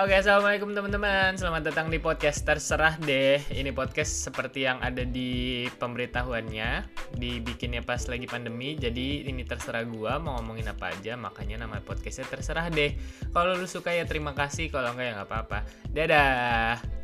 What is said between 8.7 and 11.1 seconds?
Jadi ini terserah gua mau ngomongin apa